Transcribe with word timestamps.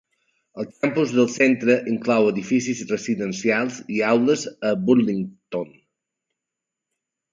El 0.61 0.67
campus 0.85 1.11
del 1.17 1.27
centre 1.33 1.75
inclou 1.91 2.29
edificis 2.31 2.81
residencials 2.93 3.77
i 3.99 4.03
aules 4.13 4.47
a 4.71 4.73
Burlington. 4.89 5.71